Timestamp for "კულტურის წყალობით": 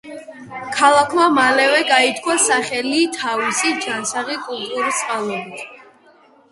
4.49-5.65